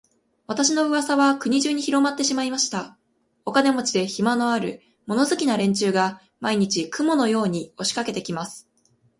[0.47, 2.97] 私の噂は国中にひろまってしまいました。
[3.45, 8.67] お金持で、暇のある、物好きな連中が、毎日、雲のように押しかけて来ます。